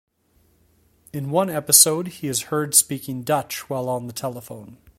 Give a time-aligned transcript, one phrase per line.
[1.13, 4.77] In one episode he is heard speaking Dutch while on the telephone.